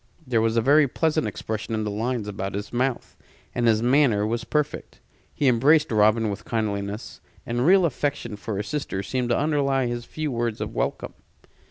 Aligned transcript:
There 0.25 0.41
was 0.41 0.57
a 0.57 0.61
very 0.63 0.87
pleasant 0.87 1.27
expression 1.27 1.75
in 1.75 1.83
the 1.83 1.91
lines 1.91 2.27
about 2.27 2.55
his 2.55 2.73
mouth, 2.73 3.15
and 3.53 3.67
his 3.67 3.83
manner 3.83 4.25
was 4.25 4.43
perfect. 4.43 4.99
He 5.31 5.47
embraced 5.47 5.91
Robin 5.91 6.31
with 6.31 6.43
kindliness; 6.43 7.21
and 7.45 7.67
real 7.67 7.85
affection 7.85 8.35
for 8.35 8.57
his 8.57 8.65
sister 8.65 9.03
seemed 9.03 9.29
to 9.29 9.37
underlie 9.37 9.85
his 9.85 10.05
few 10.05 10.31
words 10.31 10.59
of 10.59 10.73
welcome. 10.73 11.13